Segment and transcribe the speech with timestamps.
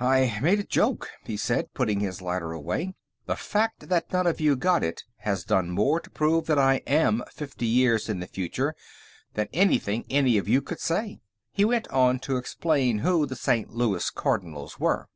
[0.00, 2.94] "I made a joke," he said, putting his lighter away.
[3.26, 6.76] "The fact that none of you got it has done more to prove that I
[6.86, 8.74] am fifty years in the future
[9.34, 11.20] than anything any of you could say."
[11.52, 13.68] He went on to explain who the St.
[13.68, 15.10] Louis Cardinals were.